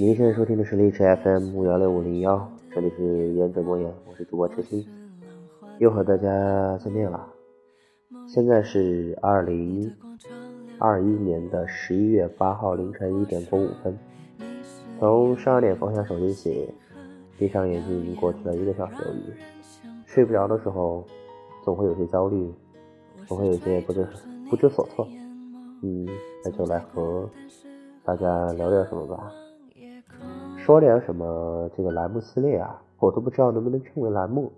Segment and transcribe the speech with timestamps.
[0.00, 4.86] 您现在收听的是荔枝 FM 五幺六五零幺，这里是言者莫言，我是主播痴心，
[5.78, 7.26] 又和大家见面了。
[8.28, 9.92] 现在是二零
[10.78, 13.98] 二一年的十一月八号凌晨一点过五分，
[15.00, 16.72] 从十二点放下手机起，
[17.36, 19.34] 闭上眼睛已经过去了一个小时有余。
[20.06, 21.04] 睡不着的时候，
[21.64, 22.48] 总会有些焦虑，
[23.26, 24.06] 总会有些不知
[24.48, 25.04] 不知所措。
[25.82, 26.06] 嗯，
[26.44, 27.28] 那就来和
[28.04, 29.28] 大家聊点什么吧。
[30.68, 31.70] 说点什么？
[31.74, 34.52] 这个栏目系列啊，我都不知道能不能称为栏目，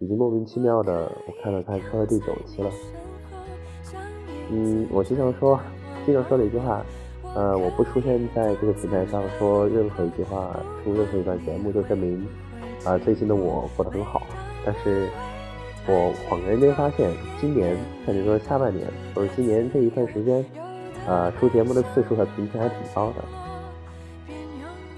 [0.00, 2.68] 已经莫名其妙的，我看了看，说了第九期了。
[4.50, 5.58] 嗯，我经常说，
[6.04, 6.84] 经常说的一句话，
[7.34, 10.54] 呃，我不出现在这个平台上说任何一句话，
[10.84, 12.28] 出任何一段节目，就证明
[12.84, 14.20] 啊，最近的我过得很好。
[14.62, 15.08] 但是
[15.88, 17.10] 我恍然间发现，
[17.40, 20.44] 今年甚至说下半年，或者今年这一段时间，
[21.06, 23.24] 呃，出节目的次数和频次还挺高的。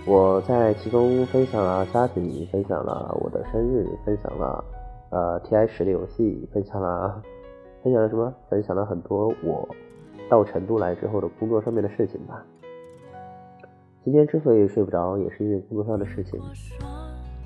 [0.09, 4.65] 我在其中分享了家庭，分享了我的生日，分享了
[5.11, 7.23] 呃 T I 十的游戏，分享了
[7.85, 8.33] 分享了什么？
[8.49, 9.69] 分享了很多我
[10.31, 12.43] 到成都来之后的工作上面的事情吧。
[14.03, 16.41] 今天之所以睡不着，也是因为工作上的事情。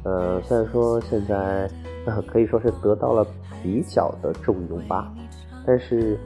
[0.04, 1.68] 呃，虽然说现在
[2.30, 3.26] 可以说是得到了
[3.60, 5.12] 比较的重用吧，
[5.66, 6.16] 但是。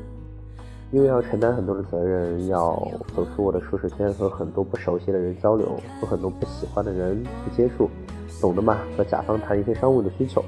[0.93, 2.71] 因为要承担很多的责任，要
[3.15, 7.91] 走出我的舒适圈，和很多不熟悉的人交流，和很多不喜欢的人去接触，
[8.41, 8.79] 懂的嘛？
[8.97, 10.45] 和甲方谈一些商务的需求，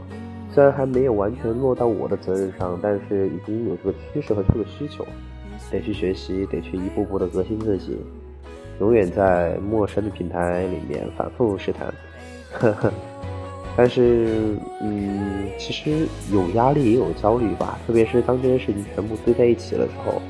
[0.55, 5.05] 虽然还没有完全落到我的责任上，但是已经有这个趋势和这个需求，
[5.71, 7.99] 得去学习，得去一步步的革新自己，
[8.79, 11.93] 永远在陌生的平台里面反复试探，
[12.53, 12.93] 呵呵。
[13.81, 20.21] 但是，嗯，其实有压力也有焦虑吧，特别是当这些事情全部堆在一起了之后，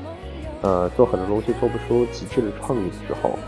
[0.61, 3.39] 呃，做很多东西做不出极致的创意的时候，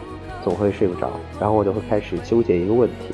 [0.43, 3.13] 总会睡不着，然后我就会开始纠结一个问题，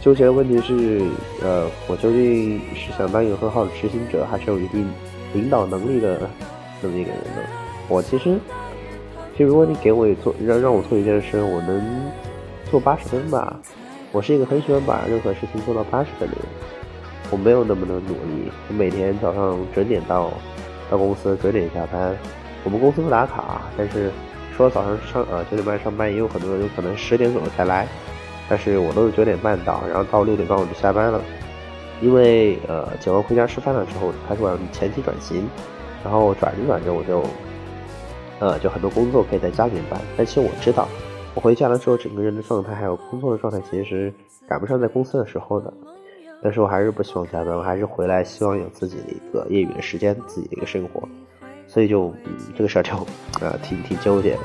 [0.00, 1.02] 纠结的问题是，
[1.42, 4.90] 呃，我究竟是想当一个很好的执行者，还是有一定
[5.34, 6.22] 领导能力的
[6.80, 7.42] 这么一个人呢？
[7.90, 8.38] 我其实，
[9.36, 11.84] 其实如果你给我做让让我做一件事，我能
[12.70, 13.60] 做八十分吧。
[14.12, 16.44] 我是一个很喜欢把任何事情做到八十分的人，
[17.30, 18.52] 我没有那么的努力。
[18.68, 20.30] 我每天早上准点到，
[20.90, 22.14] 到公司准点下班。
[22.62, 24.10] 我们公司不打卡，但是
[24.54, 27.88] 说早上上呃九点半上班，也有很多人有可能十点左右才来，
[28.50, 31.18] 但是我都是九点半到，然后到六点半我就下班了。
[32.02, 35.48] 因为呃剪完回家吃饭的时候开始往前期转型，
[36.04, 37.24] 然后转着转着我就，
[38.40, 39.98] 呃就很多工作可以在家里办。
[40.18, 40.86] 但其实我知道。
[41.34, 44.12] 我回家的时候，整个人的状态还有工作的状态，其实
[44.46, 45.72] 赶不上在公司的时候的。
[46.42, 51.08] 但是我还是不希望加班，我还是回来希望有自己的一个业余的时间，自己的一个生活。
[51.66, 52.92] 所以就嗯这个事儿就
[53.40, 54.40] 呃挺挺纠结的。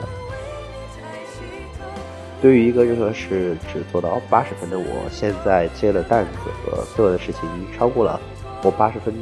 [2.41, 6.31] 对于一个任何事只做到八十分的我，现在接的担子
[6.63, 8.17] 和做的事情已经超过了
[8.63, 9.13] 我八十分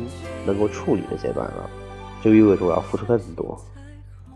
[0.46, 1.70] 能够处理的阶段了，
[2.22, 3.60] 就意味着我要付出更多。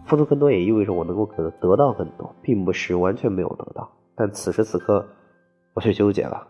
[0.09, 3.87] 付出更多也意味着我能够得得到更多，并不是完全没有得到。
[4.15, 5.07] 但此时此刻，
[5.75, 6.47] 我却纠结了。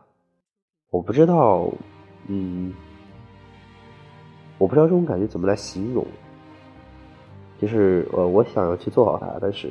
[0.92, 1.70] 我不知道，
[2.28, 2.74] 嗯，
[4.58, 6.06] 我不知道这种感觉怎么来形容。
[7.60, 9.70] 就是呃，我想要去做好它，但是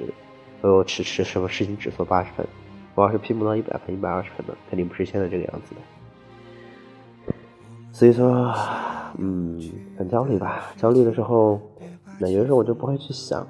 [0.61, 2.47] 呃，迟迟什么事情只做八十分。
[2.95, 5.81] 我要是拼不到一百分、一百二十分的，肯定不是现在这个样子的。
[7.91, 8.53] 所以说，
[9.17, 9.59] 嗯，
[9.97, 10.65] 很焦虑吧？
[10.77, 11.59] 焦虑的时候，
[12.21, 13.47] 那有的时候我就不会去想。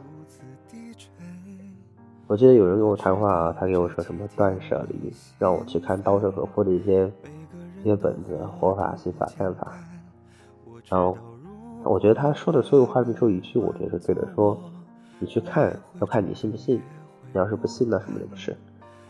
[2.28, 7.10] 我记得有人跟我谈话啊，他给我说什么断舍离，让我去看稻盛和夫的一些
[7.80, 9.72] 一些本子，活法、心法、干法。
[10.90, 11.16] 然后
[11.84, 14.60] 我觉得他说的所有话里面有一句，我觉得是对的，说
[15.18, 16.78] 你去看，要看你信不信。
[17.32, 18.54] 你要是不信，那什么也不是。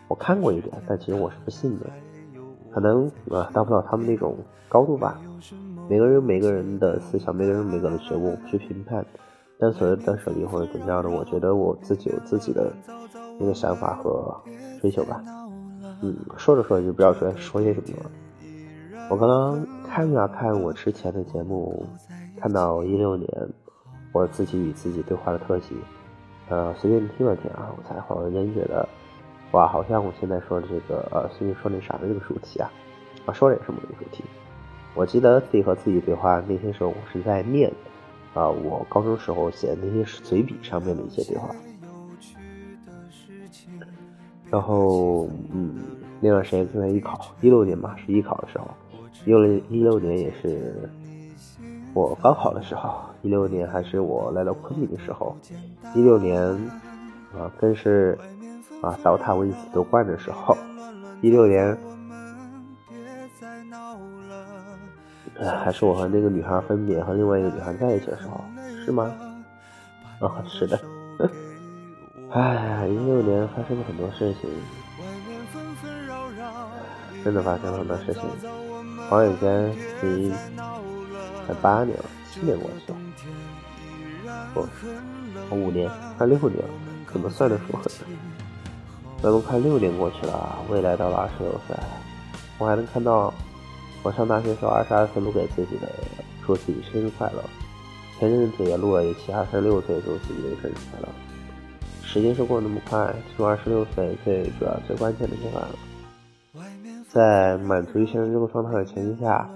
[0.06, 1.86] 我看过一点，但其实我是不信的，
[2.70, 4.36] 可能啊达不到他们那种
[4.68, 5.20] 高度吧。
[5.88, 9.04] 每个人每个人的思想，每个人每个人的觉悟，不去评判。
[9.60, 12.72] 但所谓的舍离或者怎么样的，我觉得我自己有自己的
[13.40, 14.34] 那个想法和
[14.80, 15.20] 追求吧。
[16.00, 18.10] 嗯，说着说着就不知道说说些什么了。
[19.10, 21.84] 我刚刚看了看我之前的节目，
[22.36, 23.28] 看到一六年
[24.12, 25.74] 我自己与自己对话的特辑，
[26.48, 28.88] 呃，随便听了听啊，我才恍然间觉得，
[29.50, 32.70] 哇，好像我现在说的这个呃，随便说那啥的这个主题啊，
[33.26, 34.22] 啊，说的也是某个主题。
[34.94, 37.72] 我记得自己和自己对话那些时候，我是在念。
[38.38, 41.50] 啊，我高中时候写的那些随笔上面的一些对话，
[44.48, 45.74] 然后嗯，
[46.20, 48.68] 那段时间正在艺考，一六年嘛是艺考的时候，
[49.24, 50.88] 一六一六年也是
[51.94, 55.36] 我高考的时候，一六年还是我来到昆明的时候，
[55.96, 56.40] 一六年
[57.36, 58.16] 啊更是
[58.80, 60.56] 啊倒塔为死夺冠的时候，
[61.22, 61.76] 一六年，
[65.46, 68.44] 还是我和那个女孩分别和另外一个女孩在一起的时候，
[68.84, 69.14] 是吗？
[70.20, 70.80] 啊，是的。
[72.30, 74.50] 哎，一六年发生了很多事情，
[77.24, 78.22] 真的发生了很多事情。
[79.08, 80.34] 转眼间已经
[81.46, 82.98] 才八年了，七年过去了，
[84.52, 84.68] 不，
[85.54, 86.74] 五年，快六年了，
[87.12, 87.78] 怎么算的出？
[89.22, 91.76] 那都快六年过去了，未来到了二十六岁，
[92.58, 93.32] 我还能看到
[94.02, 95.88] 我上大学时候二十二岁录给自己的，
[96.46, 97.42] 祝自己生日快乐。
[98.18, 101.08] 前阵子也录了一期二十六岁祝自己的生日快乐。
[102.02, 105.74] 时间是过那么快，进入二十六岁最主要、最关键的阶段了。
[107.08, 109.48] 在满足于现在这个状态的前提下，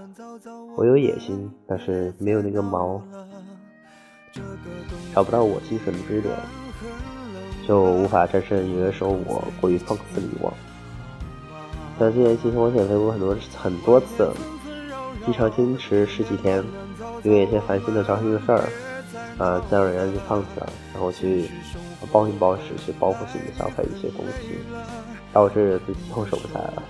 [0.76, 3.00] 我有野心，但是没有那个毛，
[5.14, 6.34] 找不到我精神的支点，
[7.66, 10.52] 就无法战胜有的时候我过于放肆的欲望。
[12.02, 14.28] 像今年其实我减肥过很多很多次，
[15.24, 16.60] 经常坚持十几天，
[17.22, 18.64] 因为一些烦心的、糟心的事儿。
[19.38, 21.48] 啊，自然而然就放弃了，然后去
[22.10, 24.58] 暴饮暴食，去报复性的消费一些东西，
[25.32, 26.82] 导致自己又瘦不下了。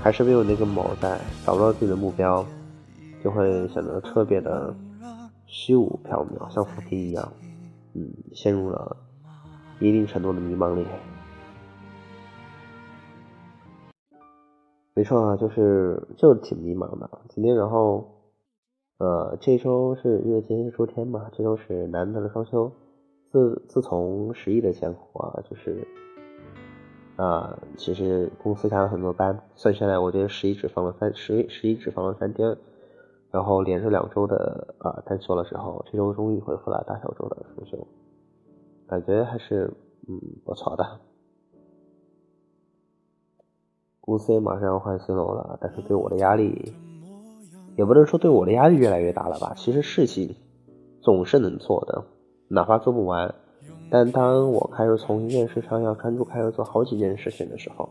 [0.00, 2.44] 还是没有那个毛在，找不到自己的目标，
[3.22, 4.74] 就会显得特别的
[5.46, 7.32] 虚无缥缈，像浮萍一样，
[7.94, 8.96] 嗯，陷入了
[9.78, 10.84] 一定程度的迷茫里。
[14.94, 17.10] 没错啊，就是就挺迷茫的。
[17.28, 18.10] 今天然后。
[18.96, 21.28] 呃，这周是因为今天是周天嘛？
[21.32, 22.70] 这周是难得的双休。
[23.28, 25.84] 自自从十一的前后啊，就是
[27.16, 32.56] 啊，其实公司加了很多班，算下来，我觉得十一只放了三十十一只放了三天，
[33.32, 37.84] 然后连着两周的啊单休了之后，这周终于恢复了大小周的双休，
[38.86, 39.74] 感觉还是
[40.08, 41.00] 嗯不错的。
[44.04, 46.72] 公司也马上要换新楼了，但是对我的压力。
[47.76, 49.52] 也不能说对我的压力越来越大了吧？
[49.56, 50.32] 其实事情
[51.00, 52.04] 总是能做的，
[52.46, 53.34] 哪怕做不完。
[53.90, 57.88] 但当我开始从一件事上要专注，开始做好几件事情的时候，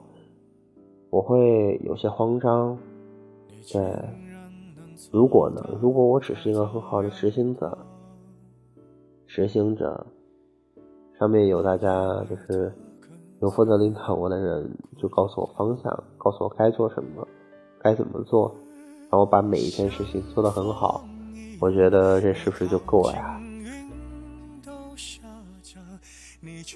[1.10, 2.78] 我会有些慌张。
[3.72, 3.82] 对，
[5.12, 5.62] 如果呢？
[5.82, 7.78] 如果我只是一个很好的执行者，
[9.28, 10.06] 执行者，
[11.20, 12.72] 上面有大家就是
[13.44, 17.28] 有负责领导我的人，就告诉我方向，告诉我该做什么，
[17.78, 18.56] 该怎么做。
[19.12, 21.04] 然后把每一件事情做得很好，
[21.60, 23.42] 我觉得这是不是就够了呀？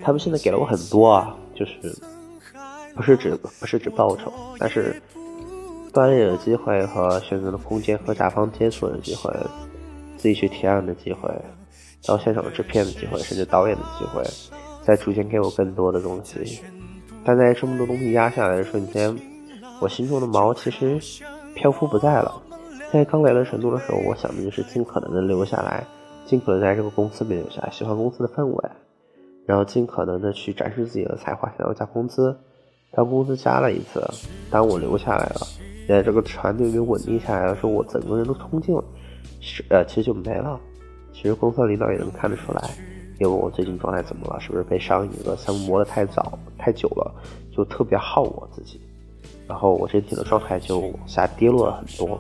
[0.02, 1.80] 他们现在给了我很多啊，就是
[2.94, 4.30] 不是指不是指报酬，
[4.60, 5.02] 但是
[5.94, 9.34] 锻炼的机会和选择的空间和甲方接触的机会，
[10.18, 11.34] 自己去提案的机会，
[12.06, 14.22] 到现场制片的机会，甚至导演的机会，
[14.88, 16.62] 在逐渐给我更多的东西。
[17.26, 19.14] 但在这么多东西压下来的瞬间，
[19.82, 20.98] 我心中的毛其实。
[21.58, 22.40] 漂浮不在了，
[22.94, 25.84] 在刚来到成都的时候，我想的就是尽可能的留下来，
[26.24, 28.70] 尽可能在这个公司里留下来，喜欢公司的氛围，
[29.48, 32.38] 然后尽可能的去展示自己的才华，想要加工资。
[32.92, 34.08] 当工资加了一次，
[34.52, 35.48] 当我留下来了，
[35.90, 38.84] 在这个团队里稳定下来的时候，我整个人都冲劲了，
[39.42, 40.60] 是呃，其实就没了。
[41.12, 42.70] 其实公司领导也能看得出来，
[43.20, 44.40] 因为我最近状态怎么了？
[44.40, 47.14] 是不是被上一个项目磨得太早、太久了，
[47.52, 48.80] 就特别耗我自己。
[49.48, 52.20] 然后我身体的状态就往下跌落了很多，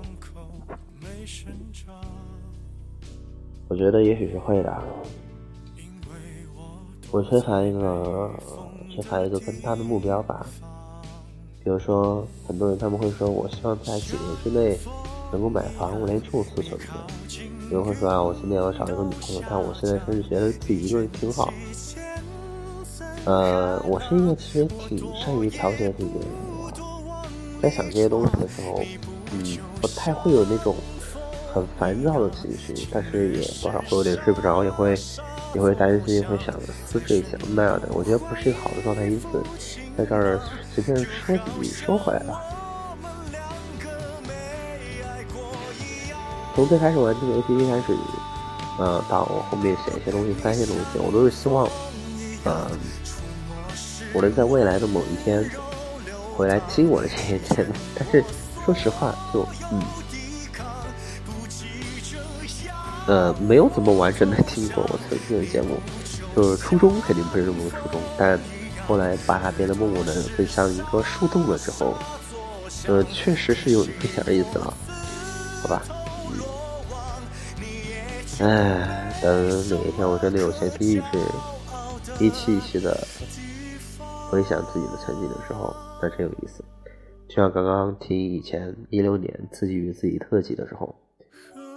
[3.67, 4.81] 我觉得也许是会的。
[7.11, 8.31] 我缺乏一个
[8.89, 10.45] 缺乏一个更大的目标吧，
[11.63, 14.77] 比如说很多人他们会说，我希望在几年之内
[15.31, 17.56] 能够买房，我连这种诉求都没有。
[17.69, 21.53] 有人会说啊，我今天要找一个女朋友，但我现在甚至觉得自己一个人挺好。
[23.25, 26.27] 呃，我是一个其实挺善于调节自己的人。
[27.61, 28.81] 在想这些东西的时候，
[29.33, 30.75] 嗯，不太会有那种
[31.53, 34.95] 很烦躁的情绪，但是也多少会有点睡不着，也会
[35.53, 36.55] 也会担心，会想
[36.85, 37.89] 思这想那样的。
[37.91, 39.43] 我觉得不是一个好的状态，因此
[39.97, 40.39] 在这儿
[40.73, 42.41] 随便说几句，说回来了。
[46.57, 47.95] 从最开始玩这个 APP 开始，
[48.79, 51.69] 呃，到我后面写一些东西、翻一些东西，我都是希望，
[52.45, 52.67] 呃，
[54.11, 55.47] 我能在未来的某一天。
[56.35, 58.23] 回来听我的这些节目，但是
[58.65, 59.81] 说实话，就嗯，
[63.05, 65.77] 呃，没有怎么完整的听过我曾经的节目，
[66.35, 68.39] 就是初衷肯定不是这么个初衷，但
[68.87, 71.95] 后来把它变得默默的更像一个树洞了之后，
[72.87, 74.73] 呃，确实是有一点意思了，
[78.39, 82.95] 哎，等哪一天我真的有闲情逸致，一期一期的
[84.29, 85.75] 回想自己的曾经的时候。
[85.99, 86.63] 那真有意思。
[87.27, 90.95] 就像刚刚听以前一六年自己与自己特辑的时候，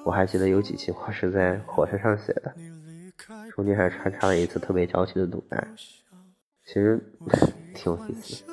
[0.05, 2.55] 我还记得有几期话是在火车上写的，
[3.55, 5.67] 中间还穿插了一次特别矫情的独白，
[6.67, 7.00] 其实
[7.75, 8.52] 挺有意思的。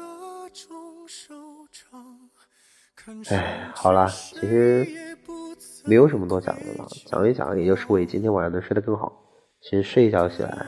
[3.36, 5.07] 哎，好了，其实
[5.88, 9.12] 没有什么多讲的了，讲一讲也就是为今天晚上能睡得更好。
[9.62, 10.68] 其实睡一觉起来，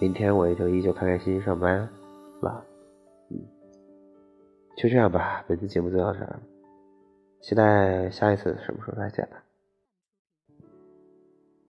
[0.00, 1.78] 明天我也就依旧开开心心上班
[2.42, 2.64] 了。
[3.30, 3.38] 嗯，
[4.76, 6.38] 就这样吧，本期节目就到这儿，
[7.40, 9.43] 期待下一次什么时候再见吧。